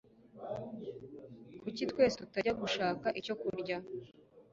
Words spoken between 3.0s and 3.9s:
icyo kurya?